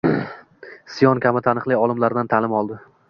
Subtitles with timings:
[0.93, 2.81] Sion kabi taniqli olimlardan ta’lim oldi